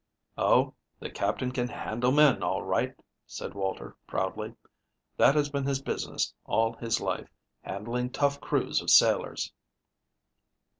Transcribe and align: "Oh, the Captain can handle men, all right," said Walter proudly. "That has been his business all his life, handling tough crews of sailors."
"Oh, 0.39 0.73
the 0.97 1.11
Captain 1.11 1.51
can 1.51 1.67
handle 1.67 2.11
men, 2.11 2.41
all 2.41 2.63
right," 2.63 2.95
said 3.27 3.53
Walter 3.53 3.95
proudly. 4.07 4.55
"That 5.15 5.35
has 5.35 5.49
been 5.49 5.65
his 5.67 5.79
business 5.83 6.33
all 6.43 6.73
his 6.77 6.99
life, 6.99 7.29
handling 7.61 8.09
tough 8.09 8.41
crews 8.41 8.81
of 8.81 8.89
sailors." 8.89 9.53